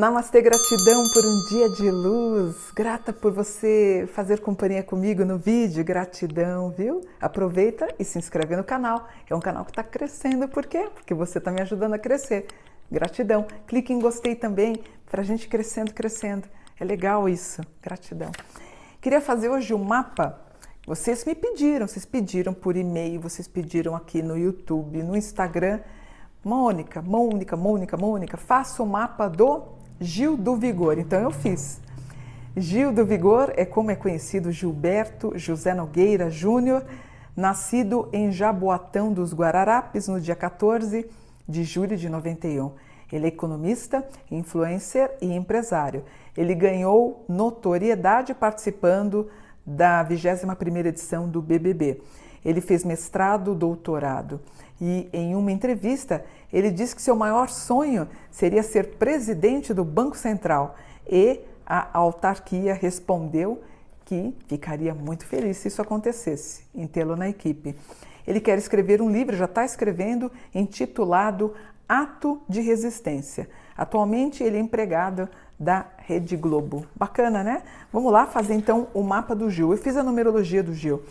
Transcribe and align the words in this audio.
Namastê, 0.00 0.40
gratidão 0.40 1.02
por 1.12 1.26
um 1.26 1.44
dia 1.50 1.68
de 1.68 1.90
luz. 1.90 2.70
Grata 2.74 3.12
por 3.12 3.32
você 3.32 4.08
fazer 4.14 4.40
companhia 4.40 4.82
comigo 4.82 5.26
no 5.26 5.36
vídeo. 5.36 5.84
Gratidão, 5.84 6.70
viu? 6.70 7.02
Aproveita 7.20 7.86
e 7.98 8.04
se 8.04 8.16
inscreve 8.16 8.56
no 8.56 8.64
canal. 8.64 9.08
É 9.28 9.34
um 9.34 9.40
canal 9.40 9.62
que 9.62 9.72
está 9.72 9.82
crescendo. 9.82 10.48
Por 10.48 10.64
quê? 10.64 10.88
Porque 10.94 11.12
você 11.12 11.36
está 11.36 11.50
me 11.50 11.60
ajudando 11.60 11.92
a 11.92 11.98
crescer. 11.98 12.46
Gratidão. 12.90 13.46
Clique 13.66 13.92
em 13.92 13.98
gostei 13.98 14.34
também 14.34 14.82
para 15.10 15.20
a 15.20 15.24
gente 15.24 15.46
crescendo, 15.46 15.92
crescendo. 15.92 16.48
É 16.80 16.84
legal 16.84 17.28
isso. 17.28 17.60
Gratidão. 17.82 18.32
Queria 19.02 19.20
fazer 19.20 19.50
hoje 19.50 19.74
um 19.74 19.84
mapa. 19.84 20.40
Vocês 20.86 21.26
me 21.26 21.34
pediram, 21.34 21.86
vocês 21.86 22.06
pediram 22.06 22.54
por 22.54 22.74
e-mail, 22.74 23.20
vocês 23.20 23.46
pediram 23.46 23.94
aqui 23.94 24.22
no 24.22 24.36
YouTube, 24.36 25.02
no 25.02 25.14
Instagram. 25.14 25.80
Mônica, 26.42 27.02
Mônica, 27.02 27.54
Mônica, 27.54 27.98
Mônica, 27.98 28.38
faça 28.38 28.82
o 28.82 28.86
mapa 28.86 29.28
do 29.28 29.62
Gil 30.00 30.38
do 30.38 30.56
Vigor. 30.56 30.98
Então 30.98 31.20
eu 31.20 31.30
fiz. 31.30 31.82
Gil 32.56 32.94
do 32.94 33.04
Vigor 33.04 33.52
é 33.56 33.66
como 33.66 33.90
é 33.90 33.94
conhecido 33.94 34.50
Gilberto 34.50 35.32
José 35.36 35.74
Nogueira 35.74 36.30
Júnior, 36.30 36.82
nascido 37.36 38.08
em 38.10 38.32
Jaboatão 38.32 39.12
dos 39.12 39.34
Guararapes 39.34 40.08
no 40.08 40.18
dia 40.18 40.34
14 40.34 41.08
de 41.46 41.62
julho 41.62 41.94
de 41.94 42.08
91. 42.08 42.72
Ele 43.12 43.26
é 43.26 43.28
economista, 43.28 44.02
influencer 44.30 45.10
e 45.20 45.30
empresário. 45.30 46.04
Ele 46.36 46.54
ganhou 46.54 47.24
notoriedade 47.28 48.34
participando 48.34 49.30
da 49.64 50.04
21ª 50.04 50.86
edição 50.86 51.28
do 51.28 51.40
BBB. 51.40 52.00
Ele 52.44 52.60
fez 52.60 52.84
mestrado, 52.84 53.54
doutorado 53.54 54.40
e 54.80 55.08
em 55.12 55.34
uma 55.34 55.52
entrevista 55.52 56.24
ele 56.52 56.70
disse 56.70 56.96
que 56.96 57.02
seu 57.02 57.14
maior 57.14 57.48
sonho 57.48 58.08
seria 58.30 58.62
ser 58.62 58.96
presidente 58.96 59.74
do 59.74 59.84
Banco 59.84 60.16
Central 60.16 60.74
e 61.06 61.40
a 61.66 61.98
autarquia 61.98 62.72
respondeu 62.72 63.62
que 64.04 64.34
ficaria 64.48 64.94
muito 64.94 65.26
feliz 65.26 65.58
se 65.58 65.68
isso 65.68 65.82
acontecesse, 65.82 66.64
em 66.74 66.86
tê-lo 66.86 67.14
na 67.14 67.28
equipe. 67.28 67.76
Ele 68.26 68.40
quer 68.40 68.58
escrever 68.58 69.00
um 69.00 69.10
livro, 69.10 69.36
já 69.36 69.44
está 69.44 69.64
escrevendo, 69.64 70.32
intitulado 70.54 71.54
Ato 71.88 72.40
de 72.48 72.60
Resistência. 72.60 73.48
Atualmente 73.76 74.42
ele 74.42 74.56
é 74.56 74.60
empregado 74.60 75.28
da 75.60 75.84
Rede 75.98 76.38
Globo. 76.38 76.86
Bacana, 76.96 77.44
né? 77.44 77.62
Vamos 77.92 78.10
lá 78.10 78.24
fazer 78.24 78.54
então 78.54 78.88
o 78.94 79.02
mapa 79.02 79.36
do 79.36 79.50
Gil. 79.50 79.70
Eu 79.72 79.76
fiz 79.76 79.94
a 79.94 80.02
numerologia 80.02 80.62
do 80.62 80.72
Gil. 80.72 81.02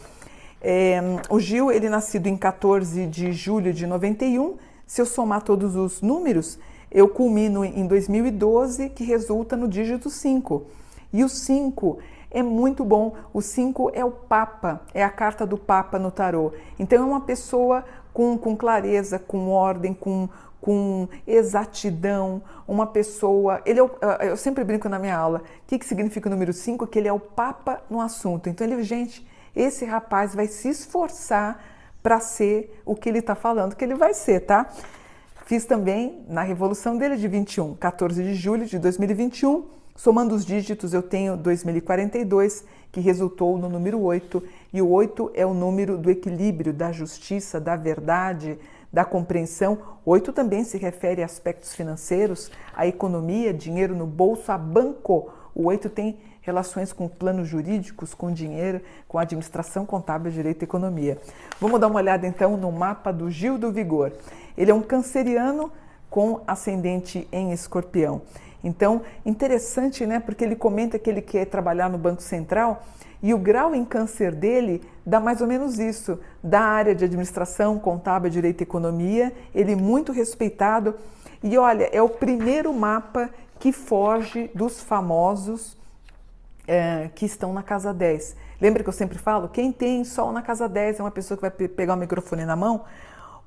É, 0.60 1.00
o 1.30 1.40
Gil, 1.40 1.72
ele 1.72 1.86
é 1.86 1.90
nascido 1.90 2.26
em 2.26 2.36
14 2.36 3.06
de 3.06 3.32
julho 3.32 3.72
de 3.72 3.86
91. 3.86 4.58
Se 4.88 5.00
eu 5.00 5.06
somar 5.06 5.44
todos 5.44 5.76
os 5.76 6.02
números, 6.02 6.58
eu 6.92 7.08
culmino 7.08 7.64
em 7.64 7.86
2012, 7.86 8.90
que 8.90 9.04
resulta 9.04 9.56
no 9.56 9.68
dígito 9.68 10.10
5. 10.10 10.66
E 11.14 11.24
o 11.24 11.30
5 11.30 12.00
é 12.32 12.42
muito 12.42 12.84
bom. 12.84 13.14
O 13.32 13.42
5 13.42 13.92
é 13.94 14.04
o 14.04 14.10
Papa, 14.10 14.82
é 14.96 15.04
a 15.04 15.10
carta 15.12 15.46
do 15.46 15.60
Papa 15.60 16.00
no 16.00 16.10
tarô. 16.10 16.54
Então 16.80 17.04
é 17.04 17.06
uma 17.06 17.22
pessoa 17.22 17.86
com, 18.12 18.36
com 18.36 18.58
clareza, 18.58 19.20
com 19.20 19.50
ordem, 19.50 19.94
com, 19.94 20.28
com 20.62 21.08
exatidão, 21.26 22.42
uma 22.68 22.88
pessoa. 22.88 23.62
Ele 23.66 23.80
é 23.80 23.84
o, 23.84 23.90
eu 24.22 24.38
sempre 24.38 24.64
brinco 24.64 24.90
na 24.90 25.00
minha 25.00 25.16
aula. 25.16 25.40
O 25.40 25.68
que, 25.68 25.80
que 25.80 25.86
significa 25.86 26.28
o 26.28 26.32
número 26.32 26.54
5? 26.54 26.86
Que 26.88 27.00
ele 27.00 27.08
é 27.08 27.14
o 27.14 27.20
Papa 27.20 27.82
no 27.90 28.02
assunto. 28.02 28.50
Então 28.50 28.66
ele, 28.68 28.84
gente 28.84 29.28
esse 29.56 29.86
rapaz 29.86 30.36
vai 30.36 30.48
se 30.48 30.70
esforçar 30.70 31.64
para 32.02 32.20
ser 32.20 32.82
o 32.86 32.96
que 32.96 33.10
ele 33.10 33.20
está 33.20 33.36
falando 33.36 33.76
que 33.76 33.84
ele 33.84 33.96
vai 33.96 34.14
ser, 34.14 34.42
tá? 34.42 34.70
Fiz 35.46 35.66
também 35.66 36.24
na 36.28 36.44
revolução 36.44 36.98
dele 36.98 37.18
de 37.18 37.28
21, 37.28 37.76
14 37.76 38.24
de 38.24 38.36
julho 38.36 38.66
de 38.66 38.78
2021. 38.78 39.66
Somando 39.96 40.34
os 40.34 40.46
dígitos, 40.46 40.94
eu 40.94 41.02
tenho 41.02 41.36
2042, 41.36 42.64
que 42.90 43.02
resultou 43.02 43.58
no 43.58 43.68
número 43.68 44.00
8, 44.00 44.42
e 44.72 44.82
o 44.82 44.90
8 44.90 45.32
é 45.34 45.46
o 45.46 45.54
número 45.54 45.98
do 45.98 46.10
equilíbrio, 46.10 46.72
da 46.72 46.92
justiça, 46.92 47.60
da 47.60 47.76
verdade, 47.76 48.58
da 48.92 49.06
compreensão. 49.06 49.78
8 50.06 50.34
também 50.34 50.64
se 50.64 50.78
refere 50.78 51.22
a 51.22 51.26
aspectos 51.26 51.76
financeiros, 51.76 52.52
a 52.76 52.88
economia, 52.88 53.54
dinheiro 53.54 53.96
no 53.96 54.06
bolso, 54.06 54.52
a 54.52 54.58
banco. 54.58 55.32
O 55.54 55.66
8 55.66 55.90
tem 55.90 56.18
relações 56.42 56.92
com 56.92 57.08
planos 57.08 57.48
jurídicos, 57.48 58.14
com 58.14 58.32
dinheiro, 58.32 58.82
com 59.08 59.20
administração 59.20 59.86
contábil, 59.86 60.32
direito 60.32 60.64
e 60.64 60.66
economia. 60.66 61.18
Vamos 61.60 61.80
dar 61.80 61.88
uma 61.88 61.98
olhada 61.98 62.26
então 62.26 62.58
no 62.58 62.72
mapa 62.72 63.12
do 63.12 63.30
Gil 63.30 63.58
do 63.58 63.72
Vigor. 63.72 64.12
Ele 64.58 64.72
é 64.72 64.74
um 64.74 64.82
canceriano 64.82 65.72
com 66.10 66.42
ascendente 66.48 67.28
em 67.32 67.52
escorpião. 67.52 68.22
Então, 68.64 69.02
interessante, 69.26 70.06
né? 70.06 70.20
Porque 70.20 70.44
ele 70.44 70.56
comenta 70.56 71.00
que 71.00 71.10
ele 71.10 71.22
quer 71.22 71.46
trabalhar 71.46 71.90
no 71.90 71.98
Banco 71.98 72.22
Central 72.22 72.84
e 73.22 73.34
o 73.34 73.38
grau 73.38 73.76
em 73.76 73.84
câncer 73.84 74.34
dele 74.34 74.82
dá 75.06 75.20
mais 75.20 75.42
ou 75.42 75.48
menos 75.48 75.80
isso, 75.80 76.20
da 76.44 76.62
área 76.62 76.96
de 76.96 77.04
administração, 77.04 77.78
contábil, 77.78 78.30
direito 78.30 78.62
e 78.62 78.64
economia. 78.64 79.34
Ele 79.54 79.74
é 79.74 79.76
muito 79.76 80.12
respeitado. 80.12 80.96
E 81.44 81.58
olha, 81.58 81.90
é 81.92 82.02
o 82.02 82.10
primeiro 82.10 82.74
mapa 82.74 83.30
que 83.60 83.72
foge 83.74 84.50
dos 84.56 84.82
famosos 84.82 85.78
é, 86.68 87.10
que 87.16 87.26
estão 87.26 87.52
na 87.52 87.64
casa 87.64 87.94
10. 87.94 88.36
Lembra 88.62 88.84
que 88.84 88.90
eu 88.90 88.94
sempre 88.94 89.18
falo? 89.18 89.50
Quem 89.50 89.72
tem 89.72 90.04
sol 90.04 90.32
na 90.32 90.42
casa 90.42 90.68
10 90.68 91.00
é 91.00 91.04
uma 91.04 91.12
pessoa 91.12 91.38
que 91.38 91.42
vai 91.42 91.52
pegar 91.52 91.96
o 91.96 91.98
microfone 91.98 92.46
na 92.46 92.56
mão. 92.56 92.84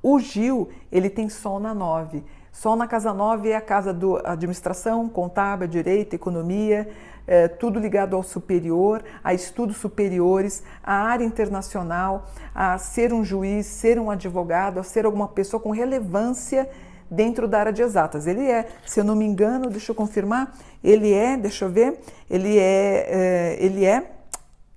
O 0.02 0.18
Gil, 0.18 0.68
ele 0.90 1.08
tem 1.08 1.28
sol 1.28 1.60
na 1.60 1.72
9. 1.72 2.24
Sol 2.52 2.76
na 2.76 2.86
casa 2.86 3.14
9 3.14 3.48
é 3.48 3.56
a 3.56 3.60
casa 3.62 3.94
do 3.94 4.20
administração, 4.24 5.08
contábil, 5.08 5.66
direito, 5.66 6.14
economia, 6.14 6.86
é, 7.26 7.48
tudo 7.48 7.80
ligado 7.80 8.14
ao 8.14 8.22
superior, 8.22 9.02
a 9.24 9.32
estudos 9.32 9.78
superiores, 9.78 10.62
a 10.84 10.92
área 10.92 11.24
internacional, 11.24 12.26
a 12.54 12.76
ser 12.76 13.12
um 13.12 13.24
juiz, 13.24 13.66
ser 13.66 13.98
um 13.98 14.10
advogado, 14.10 14.78
a 14.78 14.82
ser 14.82 15.06
alguma 15.06 15.26
pessoa 15.26 15.60
com 15.60 15.70
relevância 15.70 16.68
dentro 17.10 17.48
da 17.48 17.58
área 17.58 17.72
de 17.72 17.80
exatas. 17.80 18.26
Ele 18.26 18.46
é, 18.50 18.68
se 18.86 19.00
eu 19.00 19.04
não 19.04 19.16
me 19.16 19.24
engano, 19.24 19.70
deixa 19.70 19.90
eu 19.90 19.96
confirmar, 19.96 20.54
ele 20.84 21.12
é, 21.12 21.38
deixa 21.38 21.64
eu 21.64 21.70
ver, 21.70 22.00
ele 22.28 22.58
é, 22.58 23.06
é 23.08 23.56
ele 23.60 23.84
é 23.86 24.12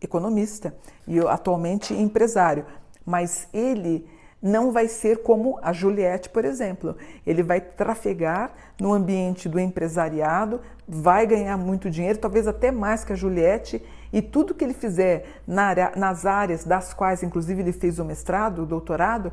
economista 0.01 0.73
e 1.05 1.19
atualmente 1.19 1.93
empresário, 1.93 2.65
mas 3.05 3.47
ele 3.53 4.07
não 4.41 4.71
vai 4.71 4.87
ser 4.87 5.23
como 5.23 5.57
a 5.61 5.73
Juliette, 5.73 6.29
por 6.29 6.45
exemplo. 6.45 6.95
Ele 7.25 7.41
vai 7.41 7.59
trafegar 7.59 8.51
no 8.79 8.93
ambiente 8.93 9.49
do 9.49 9.59
empresariado, 9.59 10.61
vai 10.87 11.25
ganhar 11.25 11.57
muito 11.57 11.89
dinheiro, 11.89 12.19
talvez 12.19 12.47
até 12.47 12.71
mais 12.71 13.03
que 13.03 13.13
a 13.13 13.15
Juliette, 13.15 13.83
e 14.13 14.21
tudo 14.21 14.53
que 14.53 14.63
ele 14.63 14.73
fizer 14.73 15.41
nas 15.47 16.25
áreas 16.25 16.63
das 16.63 16.93
quais, 16.93 17.23
inclusive, 17.23 17.61
ele 17.61 17.73
fez 17.73 17.99
o 17.99 18.05
mestrado, 18.05 18.63
o 18.63 18.65
doutorado, 18.65 19.31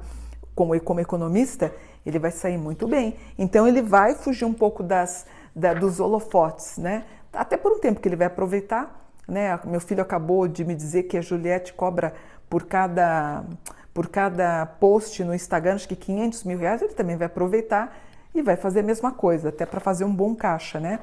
como, 0.54 0.78
como 0.80 1.00
economista, 1.00 1.72
ele 2.04 2.18
vai 2.18 2.30
sair 2.30 2.58
muito 2.58 2.88
bem. 2.88 3.16
Então 3.38 3.66
ele 3.66 3.82
vai 3.82 4.14
fugir 4.14 4.44
um 4.44 4.52
pouco 4.52 4.82
das, 4.82 5.26
da, 5.54 5.72
dos 5.74 6.00
holofotes, 6.00 6.78
né? 6.78 7.04
Até 7.32 7.56
por 7.56 7.72
um 7.72 7.78
tempo 7.78 8.00
que 8.00 8.08
ele 8.08 8.16
vai 8.16 8.26
aproveitar. 8.26 9.00
Né? 9.26 9.58
Meu 9.64 9.80
filho 9.80 10.02
acabou 10.02 10.48
de 10.48 10.64
me 10.64 10.74
dizer 10.74 11.04
que 11.04 11.16
a 11.16 11.20
Juliette 11.20 11.72
cobra 11.72 12.12
por 12.50 12.64
cada, 12.64 13.44
por 13.92 14.08
cada 14.08 14.64
post 14.66 15.22
no 15.22 15.34
Instagram, 15.34 15.74
acho 15.74 15.88
que 15.88 15.96
500 15.96 16.44
mil 16.44 16.58
reais, 16.58 16.82
ele 16.82 16.94
também 16.94 17.16
vai 17.16 17.26
aproveitar 17.26 17.96
e 18.34 18.40
vai 18.40 18.56
fazer 18.56 18.80
a 18.80 18.82
mesma 18.82 19.12
coisa, 19.12 19.50
até 19.50 19.66
para 19.66 19.80
fazer 19.80 20.04
um 20.04 20.14
bom 20.14 20.34
caixa, 20.34 20.80
né? 20.80 21.00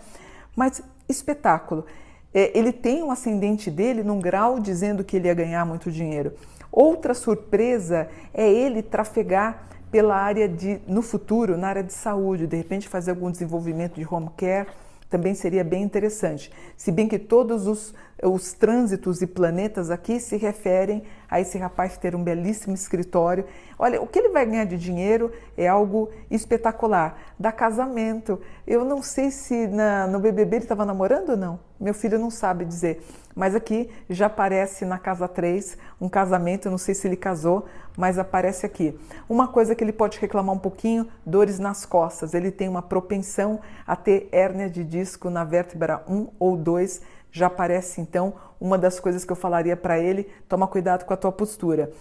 Mas 0.56 0.82
espetáculo. 1.08 1.86
É, 2.34 2.58
ele 2.58 2.72
tem 2.72 3.04
um 3.04 3.12
ascendente 3.12 3.72
dele 3.72 4.04
num 4.04 4.20
grau 4.20 4.60
dizendo 4.60 5.04
que 5.04 5.18
ele 5.18 5.28
ia 5.28 5.34
ganhar 5.34 5.66
muito 5.66 5.92
dinheiro. 5.92 6.34
Outra 6.72 7.14
surpresa 7.14 8.08
é 8.34 8.50
ele 8.50 8.82
trafegar 8.82 9.68
pela 9.92 10.16
área 10.16 10.48
de, 10.48 10.80
no 10.88 11.02
futuro, 11.02 11.58
na 11.58 11.68
área 11.68 11.84
de 11.84 11.94
saúde, 11.94 12.46
de 12.46 12.56
repente 12.56 12.88
fazer 12.88 13.12
algum 13.12 13.32
desenvolvimento 13.32 13.96
de 13.96 14.08
home 14.08 14.30
care, 14.38 14.68
também 15.10 15.34
seria 15.34 15.64
bem 15.64 15.82
interessante. 15.82 16.52
Se 16.78 16.92
bem 16.92 17.08
que 17.08 17.18
todos 17.18 17.66
os, 17.66 17.96
os 18.24 18.54
trânsitos 18.54 19.22
e 19.22 19.28
planetas 19.28 19.90
aqui 19.90 20.20
se 20.20 20.36
referem 20.36 21.04
a 21.30 21.40
esse 21.40 21.58
rapaz 21.58 21.98
ter 21.98 22.16
um 22.16 22.24
belíssimo 22.24 22.74
escritório. 22.74 23.46
Olha, 23.78 24.02
o 24.02 24.08
que 24.08 24.20
ele 24.20 24.30
vai 24.30 24.46
ganhar 24.46 24.66
de 24.66 24.78
dinheiro 24.78 25.32
é 25.56 25.68
algo 25.68 26.10
espetacular. 26.30 27.18
Da 27.40 27.52
casamento. 27.52 28.42
Eu 28.68 28.84
não 28.84 29.02
sei 29.02 29.32
se 29.32 29.68
na, 29.68 30.08
no 30.08 30.20
BBB 30.20 30.58
ele 30.58 30.66
estava 30.66 30.86
namorando 30.86 31.30
ou 31.30 31.38
não. 31.38 31.60
Meu 31.80 31.94
filho 31.94 32.20
não 32.20 32.30
sabe 32.30 32.66
dizer. 32.66 33.02
Mas 33.34 33.56
aqui 33.56 33.90
já 34.10 34.26
aparece 34.26 34.84
na 34.84 34.98
casa 34.98 35.26
3 35.26 35.78
um 36.02 36.10
casamento, 36.10 36.70
não 36.70 36.78
sei 36.78 36.94
se 36.94 37.08
ele 37.08 37.16
casou, 37.16 37.66
mas 37.96 38.20
aparece 38.20 38.66
aqui. 38.66 39.00
Uma 39.30 39.48
coisa 39.48 39.74
que 39.74 39.82
ele 39.82 39.94
pode 39.94 40.20
reclamar 40.20 40.54
um 40.54 40.60
pouquinho, 40.60 41.08
dores 41.26 41.58
nas 41.58 41.86
costas. 41.86 42.34
Ele 42.34 42.52
tem 42.52 42.68
uma 42.68 42.82
propensão 42.82 43.62
a 43.88 43.96
ter 43.96 44.28
hérnia 44.32 44.70
de 44.70 44.84
disco 44.84 45.30
na 45.30 45.46
vértebra 45.46 46.04
1 46.10 46.28
ou 46.38 46.58
2 46.58 47.02
já 47.32 47.48
aparece 47.48 48.02
então 48.10 48.34
uma 48.60 48.78
das 48.78 49.00
coisas 49.00 49.24
que 49.24 49.32
eu 49.32 49.36
falaria 49.36 49.78
para 49.78 50.00
ele: 50.00 50.28
toma 50.48 50.68
cuidado 50.68 51.06
com 51.06 51.14
a 51.14 51.18
tua 51.18 51.32
postura. 51.32 51.92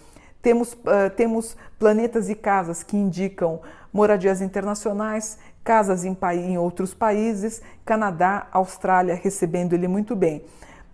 Temos, 0.41 0.73
uh, 0.73 1.09
temos 1.15 1.55
planetas 1.77 2.29
e 2.29 2.35
casas 2.35 2.81
que 2.81 2.95
indicam 2.95 3.61
moradias 3.91 4.41
internacionais, 4.41 5.37
casas 5.63 6.05
em, 6.05 6.17
em 6.37 6.57
outros 6.57 6.93
países, 6.93 7.61
Canadá, 7.85 8.47
Austrália 8.51 9.15
recebendo 9.15 9.73
ele 9.73 9.87
muito 9.87 10.15
bem. 10.15 10.43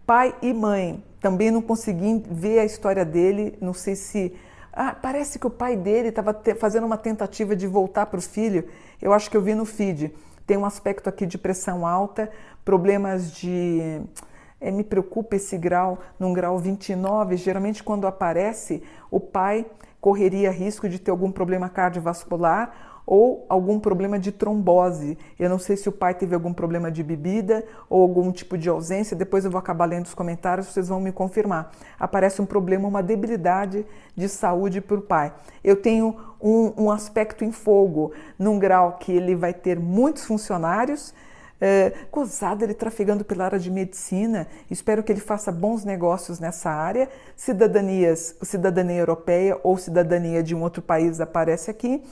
Pai 0.06 0.36
e 0.42 0.54
mãe, 0.54 1.04
também 1.20 1.52
não 1.52 1.62
consegui 1.62 2.24
ver 2.30 2.60
a 2.60 2.66
história 2.66 3.06
dele, 3.06 3.58
não 3.62 3.74
sei 3.74 3.96
se. 3.96 4.36
Ah, 4.74 4.94
parece 5.00 5.40
que 5.40 5.48
o 5.48 5.50
pai 5.50 5.78
dele 5.78 6.10
estava 6.10 6.38
fazendo 6.60 6.86
uma 6.86 6.98
tentativa 6.98 7.56
de 7.56 7.66
voltar 7.66 8.08
para 8.08 8.20
o 8.20 8.22
filho. 8.22 8.68
Eu 9.02 9.14
acho 9.14 9.32
que 9.32 9.38
eu 9.38 9.42
vi 9.42 9.56
no 9.56 9.66
feed. 9.66 10.14
Tem 10.46 10.58
um 10.58 10.66
aspecto 10.66 11.08
aqui 11.08 11.26
de 11.26 11.38
pressão 11.38 11.88
alta, 11.88 12.30
problemas 12.64 13.32
de. 13.32 14.02
É, 14.66 14.72
me 14.72 14.84
preocupa 14.84 15.36
esse 15.36 15.60
grau, 15.60 16.00
num 16.20 16.34
grau 16.34 16.58
29. 16.58 17.38
Geralmente, 17.38 17.84
quando 17.84 18.08
aparece, 18.08 18.82
o 19.12 19.20
pai 19.20 19.64
correria 20.02 20.50
risco 20.50 20.90
de 20.90 20.98
ter 20.98 21.12
algum 21.12 21.32
problema 21.32 21.70
cardiovascular 21.70 22.96
ou 23.06 23.46
algum 23.48 23.80
problema 23.80 24.18
de 24.18 24.32
trombose. 24.32 25.20
Eu 25.38 25.52
não 25.52 25.60
sei 25.60 25.78
se 25.78 25.88
o 25.88 25.92
pai 25.92 26.16
teve 26.16 26.34
algum 26.34 26.52
problema 26.52 26.92
de 26.92 27.04
bebida 27.04 27.64
ou 27.88 28.02
algum 28.02 28.32
tipo 28.32 28.58
de 28.58 28.68
ausência, 28.68 29.16
depois 29.16 29.46
eu 29.46 29.52
vou 29.52 29.60
acabar 29.60 29.86
lendo 29.86 30.08
os 30.08 30.16
comentários, 30.16 30.66
vocês 30.66 30.88
vão 30.88 31.00
me 31.00 31.12
confirmar. 31.12 31.72
Aparece 32.00 32.42
um 32.42 32.46
problema, 32.48 32.88
uma 32.88 33.04
debilidade 33.04 33.86
de 34.16 34.28
saúde 34.28 34.82
para 34.82 34.98
o 34.98 35.02
pai. 35.02 35.32
Eu 35.64 35.76
tenho 35.76 36.16
um, 36.42 36.86
um 36.86 36.92
aspecto 36.92 37.46
em 37.46 37.52
fogo, 37.52 38.14
num 38.40 38.58
grau 38.58 38.98
que 39.00 39.12
ele 39.12 39.36
vai 39.36 39.54
ter 39.54 39.80
muitos 39.80 40.26
funcionários. 40.26 41.14
É, 41.60 41.94
gozado 42.12 42.64
ele 42.64 42.74
trafegando 42.74 43.24
pela 43.24 43.46
área 43.46 43.60
de 43.60 43.72
medicina. 43.72 44.48
Espero 44.70 45.04
que 45.04 45.12
ele 45.12 45.22
faça 45.22 45.52
bons 45.52 45.86
negócios 45.86 46.40
nessa 46.40 46.70
área. 46.70 47.10
Cidadanias, 47.36 48.36
cidadania 48.42 49.00
europeia 49.00 49.60
ou 49.64 49.78
cidadania 49.78 50.44
de 50.44 50.54
um 50.54 50.62
outro 50.62 50.82
país 50.82 51.20
aparece 51.22 51.72
aqui. 51.72 52.04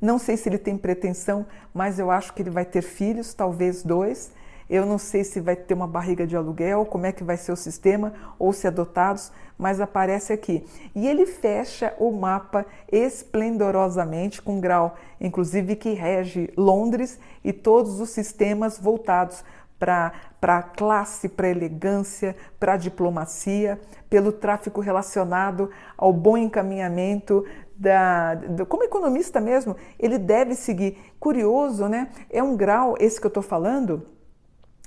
Não 0.00 0.18
sei 0.18 0.36
se 0.36 0.48
ele 0.48 0.58
tem 0.58 0.78
pretensão, 0.78 1.46
mas 1.74 1.98
eu 1.98 2.10
acho 2.10 2.32
que 2.32 2.42
ele 2.42 2.50
vai 2.50 2.64
ter 2.64 2.82
filhos, 2.82 3.34
talvez 3.34 3.82
dois. 3.82 4.30
Eu 4.70 4.86
não 4.86 4.98
sei 4.98 5.24
se 5.24 5.40
vai 5.40 5.56
ter 5.56 5.74
uma 5.74 5.88
barriga 5.88 6.24
de 6.24 6.36
aluguel, 6.36 6.86
como 6.86 7.04
é 7.04 7.10
que 7.10 7.24
vai 7.24 7.36
ser 7.36 7.50
o 7.50 7.56
sistema, 7.56 8.12
ou 8.38 8.52
se 8.52 8.68
adotados, 8.68 9.32
mas 9.58 9.80
aparece 9.80 10.32
aqui. 10.32 10.64
E 10.94 11.08
ele 11.08 11.26
fecha 11.26 11.92
o 11.98 12.12
mapa 12.12 12.64
esplendorosamente, 12.90 14.40
com 14.40 14.60
grau, 14.60 14.94
inclusive, 15.20 15.74
que 15.74 15.92
rege 15.92 16.52
Londres 16.56 17.18
e 17.42 17.52
todos 17.52 18.00
os 18.00 18.10
sistemas 18.10 18.78
voltados 18.78 19.42
para 19.76 20.62
classe, 20.76 21.28
para 21.28 21.48
elegância, 21.48 22.36
para 22.60 22.76
diplomacia, 22.76 23.80
pelo 24.08 24.30
tráfico 24.30 24.80
relacionado 24.80 25.68
ao 25.98 26.12
bom 26.12 26.36
encaminhamento 26.36 27.44
da, 27.74 28.34
da, 28.34 28.66
como 28.66 28.84
economista 28.84 29.40
mesmo, 29.40 29.74
ele 29.98 30.16
deve 30.16 30.54
seguir. 30.54 30.96
Curioso, 31.18 31.88
né? 31.88 32.08
É 32.30 32.40
um 32.40 32.56
grau, 32.56 32.94
esse 33.00 33.18
que 33.20 33.26
eu 33.26 33.30
estou 33.30 33.42
falando, 33.42 34.06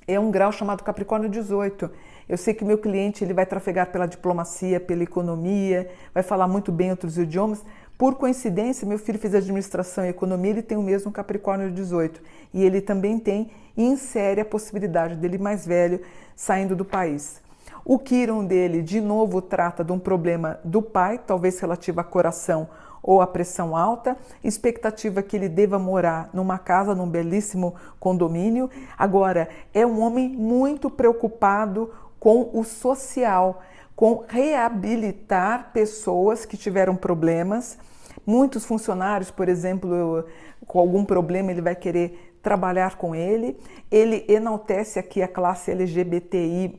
é 0.07 0.19
um 0.19 0.31
grau 0.31 0.51
chamado 0.51 0.83
Capricórnio 0.83 1.29
18. 1.29 1.89
Eu 2.27 2.37
sei 2.37 2.53
que 2.53 2.63
meu 2.63 2.77
cliente 2.77 3.23
ele 3.23 3.33
vai 3.33 3.45
trafegar 3.45 3.91
pela 3.91 4.05
diplomacia, 4.05 4.79
pela 4.79 5.03
economia, 5.03 5.89
vai 6.13 6.23
falar 6.23 6.47
muito 6.47 6.71
bem 6.71 6.91
outros 6.91 7.17
idiomas. 7.17 7.63
Por 7.97 8.15
coincidência, 8.15 8.87
meu 8.87 8.97
filho 8.97 9.19
fez 9.19 9.35
administração 9.35 10.05
e 10.05 10.09
economia, 10.09 10.51
ele 10.51 10.61
tem 10.61 10.77
o 10.77 10.81
mesmo 10.81 11.11
Capricórnio 11.11 11.71
18. 11.71 12.21
E 12.53 12.63
ele 12.63 12.81
também 12.81 13.19
tem 13.19 13.51
e 13.75 13.83
insere 13.83 14.41
a 14.41 14.45
possibilidade 14.45 15.15
dele 15.15 15.37
mais 15.37 15.65
velho 15.65 16.01
saindo 16.35 16.75
do 16.75 16.85
país. 16.85 17.41
O 17.85 17.99
Kiron 17.99 18.45
dele, 18.45 18.81
de 18.81 19.01
novo, 19.01 19.41
trata 19.41 19.83
de 19.83 19.91
um 19.91 19.99
problema 19.99 20.59
do 20.63 20.81
pai, 20.81 21.19
talvez 21.25 21.59
relativo 21.59 21.99
a 21.99 22.03
coração 22.03 22.69
ou 23.03 23.21
a 23.21 23.27
pressão 23.27 23.75
alta, 23.75 24.15
expectativa 24.41 25.21
que 25.21 25.35
ele 25.35 25.49
deva 25.49 25.77
morar 25.77 26.29
numa 26.33 26.57
casa, 26.57 26.95
num 26.95 27.07
belíssimo 27.07 27.75
condomínio. 27.99 28.69
Agora, 28.97 29.49
é 29.73 29.85
um 29.85 29.99
homem 29.99 30.29
muito 30.29 30.89
preocupado 30.89 31.91
com 32.17 32.49
o 32.53 32.63
social, 32.63 33.61
com 33.93 34.23
reabilitar 34.25 35.71
pessoas 35.73 36.45
que 36.45 36.55
tiveram 36.55 36.95
problemas. 36.95 37.77
Muitos 38.25 38.65
funcionários, 38.65 39.29
por 39.29 39.49
exemplo, 39.49 40.25
com 40.65 40.79
algum 40.79 41.03
problema, 41.03 41.51
ele 41.51 41.61
vai 41.61 41.75
querer 41.75 42.33
trabalhar 42.41 42.95
com 42.95 43.13
ele. 43.13 43.57
Ele 43.91 44.23
enaltece 44.29 44.97
aqui 44.97 45.21
a 45.21 45.27
classe 45.27 45.71
LGBTI, 45.71 46.77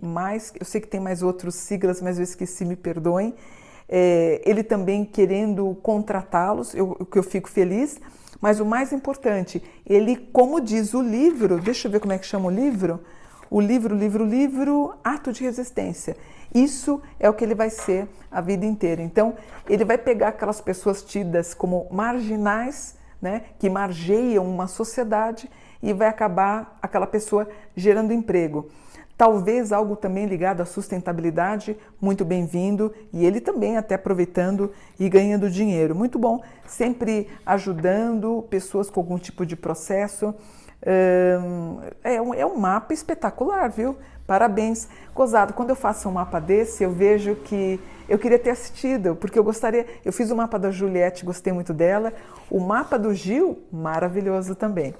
eu 0.58 0.64
sei 0.64 0.80
que 0.80 0.88
tem 0.88 1.00
mais 1.00 1.22
outros 1.22 1.54
siglas, 1.54 2.00
mas 2.00 2.18
eu 2.18 2.24
esqueci, 2.24 2.64
me 2.64 2.76
perdoem. 2.76 3.34
É, 3.88 4.40
ele 4.44 4.62
também 4.62 5.04
querendo 5.04 5.76
contratá-los, 5.82 6.74
o 6.74 7.04
que 7.04 7.18
eu 7.18 7.22
fico 7.22 7.48
feliz. 7.48 8.00
Mas 8.40 8.60
o 8.60 8.64
mais 8.66 8.92
importante, 8.92 9.62
ele, 9.86 10.16
como 10.16 10.60
diz 10.60 10.92
o 10.92 11.00
livro, 11.00 11.58
deixa 11.58 11.88
eu 11.88 11.92
ver 11.92 12.00
como 12.00 12.12
é 12.12 12.18
que 12.18 12.26
chama 12.26 12.48
o 12.48 12.50
livro. 12.50 13.00
O 13.50 13.60
livro, 13.60 13.96
livro, 13.96 14.24
livro, 14.24 14.94
ato 15.02 15.32
de 15.32 15.44
resistência. 15.44 16.16
Isso 16.54 17.00
é 17.18 17.28
o 17.28 17.34
que 17.34 17.44
ele 17.44 17.54
vai 17.54 17.70
ser 17.70 18.06
a 18.30 18.40
vida 18.40 18.66
inteira. 18.66 19.02
Então, 19.02 19.34
ele 19.68 19.84
vai 19.84 19.96
pegar 19.96 20.28
aquelas 20.28 20.60
pessoas 20.60 21.02
tidas 21.02 21.54
como 21.54 21.86
marginais 21.90 22.96
né, 23.20 23.44
que 23.58 23.70
margeiam 23.70 24.46
uma 24.46 24.66
sociedade 24.66 25.50
e 25.82 25.92
vai 25.92 26.08
acabar 26.08 26.78
aquela 26.82 27.06
pessoa 27.06 27.48
gerando 27.74 28.12
emprego. 28.12 28.68
Talvez 29.16 29.72
algo 29.72 29.94
também 29.94 30.26
ligado 30.26 30.60
à 30.60 30.64
sustentabilidade, 30.64 31.76
muito 32.00 32.24
bem-vindo, 32.24 32.92
e 33.12 33.24
ele 33.24 33.40
também 33.40 33.76
até 33.76 33.94
aproveitando 33.94 34.72
e 34.98 35.08
ganhando 35.08 35.48
dinheiro. 35.48 35.94
Muito 35.94 36.18
bom, 36.18 36.42
sempre 36.66 37.28
ajudando 37.46 38.44
pessoas 38.50 38.90
com 38.90 38.98
algum 38.98 39.16
tipo 39.16 39.46
de 39.46 39.54
processo. 39.54 40.34
É 40.82 42.20
um, 42.20 42.34
é 42.34 42.44
um 42.44 42.56
mapa 42.56 42.92
espetacular, 42.92 43.70
viu? 43.70 43.96
Parabéns. 44.26 44.88
Cosado, 45.14 45.52
quando 45.54 45.70
eu 45.70 45.76
faço 45.76 46.08
um 46.08 46.12
mapa 46.12 46.40
desse, 46.40 46.82
eu 46.82 46.90
vejo 46.90 47.36
que 47.36 47.78
eu 48.08 48.18
queria 48.18 48.38
ter 48.38 48.50
assistido, 48.50 49.14
porque 49.14 49.38
eu 49.38 49.44
gostaria. 49.44 49.86
Eu 50.04 50.12
fiz 50.12 50.30
o 50.30 50.36
mapa 50.36 50.58
da 50.58 50.70
Juliette, 50.70 51.24
gostei 51.24 51.52
muito 51.52 51.72
dela. 51.72 52.12
O 52.50 52.58
mapa 52.58 52.98
do 52.98 53.14
Gil, 53.14 53.62
maravilhoso 53.72 54.54
também. 54.54 54.92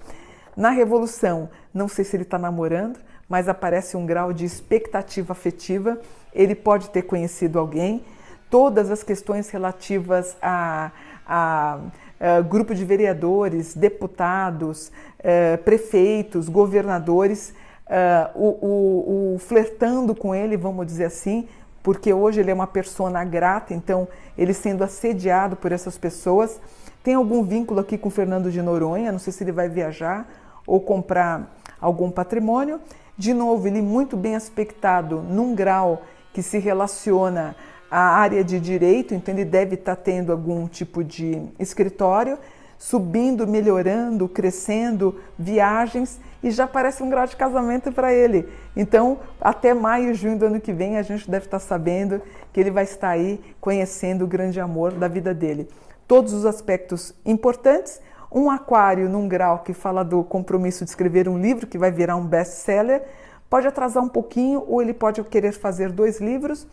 Na 0.57 0.71
Revolução, 0.71 1.51
não 1.73 1.89
sei 1.89 2.05
se 2.05 2.15
ele 2.15 2.23
está 2.23 2.39
namorando, 2.39 3.01
mas 3.29 3.49
aparece 3.49 3.97
um 3.97 4.07
grau 4.07 4.33
de 4.33 4.45
expectativa 4.45 5.33
afetiva. 5.33 5.99
Ele 6.33 6.55
pode 6.55 6.91
ter 6.91 7.03
conhecido 7.03 7.59
alguém. 7.59 8.05
Todas 8.51 8.91
as 8.91 9.03
questões 9.03 9.51
relativas 9.51 10.37
a, 10.41 10.91
a, 11.27 11.79
a 12.21 12.41
grupo 12.41 12.75
de 12.75 12.85
vereadores, 12.85 13.75
deputados, 13.75 14.93
eh, 15.19 15.57
prefeitos, 15.57 16.49
governadores, 16.49 17.55
uh, 17.87 18.39
o, 18.39 18.67
o, 18.67 19.35
o 19.35 19.39
flertando 19.39 20.15
com 20.15 20.35
ele, 20.35 20.57
vamos 20.57 20.87
dizer 20.87 21.07
assim, 21.07 21.49
porque 21.83 22.13
hoje 22.13 22.41
ele 22.41 22.51
é 22.51 22.55
uma 22.55 22.67
persona 22.67 23.25
grata, 23.25 23.75
então 23.75 24.09
ele 24.37 24.55
sendo 24.55 24.83
assediado 24.85 25.57
por 25.57 25.73
essas 25.73 25.99
pessoas. 25.99 26.61
Tem 27.03 27.15
algum 27.15 27.43
vínculo 27.43 27.81
aqui 27.81 27.99
com 27.99 28.09
Fernando 28.09 28.51
de 28.51 28.63
Noronha, 28.63 29.13
não 29.13 29.19
sei 29.19 29.33
se 29.33 29.45
ele 29.45 29.53
vai 29.53 29.69
viajar 29.69 30.27
ou 30.67 30.81
comprar 30.81 31.55
algum 31.81 32.11
patrimônio. 32.11 32.81
De 33.17 33.33
novo, 33.33 33.69
ele 33.69 33.81
muito 33.81 34.17
bem 34.17 34.35
aspectado 34.35 35.23
num 35.23 35.55
grau 35.55 36.03
que 36.33 36.43
se 36.43 36.59
relaciona 36.59 37.55
à 37.89 38.17
área 38.17 38.43
de 38.43 38.59
direito, 38.59 39.15
então 39.15 39.33
ele 39.33 39.45
deve 39.45 39.77
estar 39.77 39.95
tendo 39.95 40.33
algum 40.33 40.67
tipo 40.67 41.05
de 41.05 41.41
escritório, 41.61 42.37
subindo, 42.77 43.47
melhorando, 43.47 44.29
crescendo, 44.29 45.21
viagens 45.39 46.21
e 46.43 46.51
já 46.51 46.67
parece 46.67 47.05
um 47.05 47.09
grau 47.09 47.25
de 47.25 47.37
casamento 47.37 47.93
para 47.93 48.13
ele. 48.13 48.49
Então, 48.77 49.21
até 49.41 49.73
maio, 49.73 50.13
junho 50.13 50.37
do 50.37 50.47
ano 50.47 50.61
que 50.61 50.73
vem, 50.73 50.99
a 50.99 51.03
gente 51.03 51.31
deve 51.31 51.47
estar 51.47 51.61
sabendo 51.61 52.21
que 52.53 52.59
ele 52.59 52.71
vai 52.71 52.85
estar 52.85 53.11
aí 53.11 53.41
conhecendo 53.61 54.25
o 54.25 54.29
grande 54.29 54.61
amor 54.61 54.93
da 54.93 55.07
vida 55.07 55.33
dele. 55.33 55.69
Todos 56.07 56.33
os 56.33 56.45
aspectos 56.45 57.15
importantes. 57.25 58.01
Um 58.35 58.51
aquário 58.51 59.09
num 59.09 59.29
grau 59.29 59.61
que 59.61 59.73
fala 59.73 60.05
do 60.05 60.25
compromisso 60.25 60.85
de 60.85 60.91
escrever 60.91 61.29
um 61.29 61.39
livro 61.39 61.69
que 61.69 61.79
vai 61.79 61.93
virar 61.93 62.17
um 62.17 62.27
best-seller. 62.27 63.05
Pode 63.49 63.69
atrasar 63.69 64.03
um 64.03 64.09
pouquinho 64.09 64.65
ou 64.67 64.83
ele 64.83 64.93
pode 64.93 65.23
querer 65.23 65.53
fazer 65.53 65.93
dois 65.93 66.21
livros. 66.21 66.67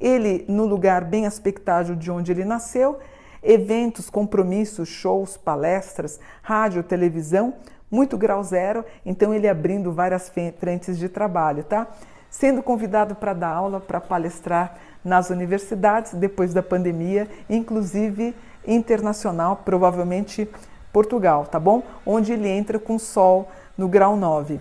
Ele 0.00 0.42
no 0.48 0.64
lugar 0.64 1.04
bem 1.04 1.26
aspectado 1.26 1.94
de 1.94 2.10
onde 2.10 2.32
ele 2.32 2.46
nasceu. 2.46 2.98
Eventos, 3.42 4.08
compromissos, 4.08 4.88
shows, 4.88 5.36
palestras, 5.36 6.18
rádio, 6.42 6.82
televisão 6.82 7.54
muito 7.92 8.16
grau 8.16 8.42
zero, 8.42 8.82
então 9.04 9.34
ele 9.34 9.46
abrindo 9.46 9.92
várias 9.92 10.32
frentes 10.58 10.96
de 10.96 11.10
trabalho, 11.10 11.62
tá? 11.62 11.86
Sendo 12.30 12.62
convidado 12.62 13.14
para 13.14 13.34
dar 13.34 13.50
aula, 13.50 13.78
para 13.78 14.00
palestrar 14.00 14.78
nas 15.04 15.28
universidades 15.28 16.14
depois 16.14 16.54
da 16.54 16.62
pandemia, 16.62 17.28
inclusive 17.50 18.34
internacional, 18.66 19.56
provavelmente 19.56 20.48
Portugal, 20.92 21.46
tá 21.46 21.58
bom? 21.58 21.82
Onde 22.04 22.32
ele 22.32 22.48
entra 22.48 22.78
com 22.78 22.98
Sol 22.98 23.48
no 23.76 23.88
grau 23.88 24.16
9. 24.16 24.60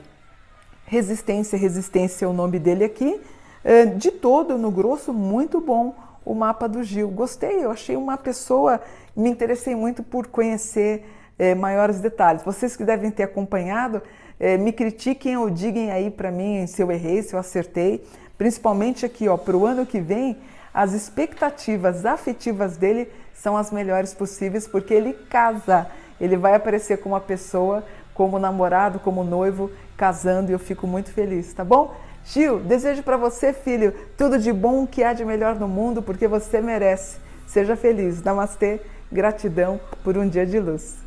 Resistência, 0.86 1.58
Resistência 1.58 2.26
é 2.26 2.28
o 2.28 2.34
nome 2.34 2.60
dele 2.60 2.84
aqui. 2.84 3.22
É, 3.64 3.86
de 3.86 4.12
todo, 4.12 4.58
no 4.58 4.72
grosso, 4.72 5.14
muito 5.14 5.60
bom 5.60 5.94
o 6.26 6.34
mapa 6.34 6.68
do 6.68 6.84
Gil. 6.84 7.10
Gostei, 7.10 7.64
eu 7.64 7.72
achei 7.72 7.96
uma 7.96 8.18
pessoa, 8.18 8.80
me 9.16 9.30
interessei 9.30 9.76
muito 9.76 10.04
por 10.04 10.28
conhecer 10.28 11.06
é, 11.38 11.54
maiores 11.56 12.00
detalhes. 12.00 12.44
Vocês 12.44 12.76
que 12.76 12.84
devem 12.84 13.12
ter 13.12 13.24
acompanhado, 13.24 14.02
é, 14.40 14.58
me 14.58 14.72
critiquem 14.72 15.38
ou 15.38 15.50
digam 15.50 15.92
aí 15.92 16.10
para 16.10 16.32
mim 16.32 16.66
se 16.68 16.82
eu 16.82 16.92
errei, 16.92 17.22
se 17.22 17.34
eu 17.34 17.40
acertei. 17.40 18.04
Principalmente 18.38 19.06
aqui, 19.06 19.28
ó, 19.28 19.38
para 19.38 19.56
o 19.56 19.66
ano 19.66 19.86
que 19.86 20.00
vem, 20.00 20.38
as 20.74 20.94
expectativas 20.94 22.06
afetivas 22.06 22.78
dele 22.78 23.08
são 23.34 23.58
as 23.58 23.72
melhores 23.72 24.14
possíveis, 24.14 24.68
porque 24.68 24.94
ele 24.94 25.14
casa, 25.14 25.88
ele 26.22 26.38
vai 26.38 26.56
aparecer 26.56 26.98
como 26.98 27.16
uma 27.16 27.22
pessoa, 27.22 27.84
como 28.14 28.40
namorado, 28.40 29.00
como 29.00 29.24
noivo, 29.24 29.72
casando, 29.98 30.52
e 30.52 30.54
eu 30.54 30.60
fico 30.60 30.86
muito 30.86 31.12
feliz, 31.12 31.54
tá 31.54 31.64
bom? 31.64 31.96
Gil, 32.24 32.60
desejo 32.60 33.02
para 33.02 33.18
você, 33.18 33.52
filho, 33.52 33.94
tudo 34.16 34.38
de 34.38 34.54
bom 34.54 34.86
que 34.86 35.04
há 35.04 35.12
de 35.12 35.26
melhor 35.26 35.56
no 35.56 35.68
mundo, 35.68 36.02
porque 36.02 36.28
você 36.28 36.62
merece. 36.62 37.18
Seja 37.48 37.76
feliz. 37.76 38.22
Namastê, 38.24 38.80
gratidão 39.12 39.80
por 40.04 40.18
um 40.18 40.28
dia 40.28 40.46
de 40.46 40.60
luz. 40.60 40.98